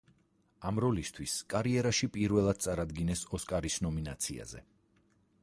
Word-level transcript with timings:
ამ 0.69 0.79
როლისთვის 0.83 1.35
კარიერაში 1.55 2.09
პირველად 2.15 2.63
წარადგინეს 2.67 3.23
ოსკარის 3.41 3.79
ნომინაციაზე. 3.89 4.65